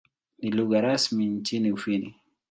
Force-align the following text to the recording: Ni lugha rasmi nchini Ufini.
Ni 0.39 0.51
lugha 0.51 0.81
rasmi 0.81 1.25
nchini 1.25 1.71
Ufini. 1.71 2.15